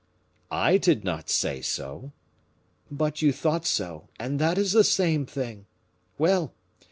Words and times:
"I 0.49 0.79
did 0.79 1.03
not 1.03 1.29
say 1.29 1.61
so." 1.61 2.11
"But 2.89 3.21
you 3.21 3.31
thought 3.31 3.67
so; 3.67 4.09
and 4.19 4.39
that 4.39 4.57
is 4.57 4.71
the 4.71 4.83
same 4.83 5.27
thing. 5.27 5.67
Well! 6.17 6.55